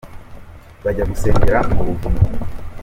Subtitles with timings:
[0.83, 2.21] Bajya gusengera mu buvumo